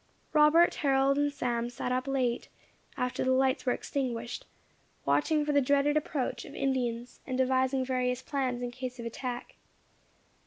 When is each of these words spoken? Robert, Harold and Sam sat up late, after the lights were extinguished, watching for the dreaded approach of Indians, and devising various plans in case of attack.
Robert, 0.33 0.73
Harold 0.73 1.19
and 1.19 1.31
Sam 1.31 1.69
sat 1.69 1.91
up 1.91 2.07
late, 2.07 2.49
after 2.97 3.23
the 3.23 3.31
lights 3.33 3.67
were 3.67 3.71
extinguished, 3.71 4.47
watching 5.05 5.45
for 5.45 5.51
the 5.51 5.61
dreaded 5.61 5.95
approach 5.95 6.43
of 6.43 6.55
Indians, 6.55 7.19
and 7.27 7.37
devising 7.37 7.85
various 7.85 8.23
plans 8.23 8.63
in 8.63 8.71
case 8.71 8.99
of 8.99 9.05
attack. 9.05 9.57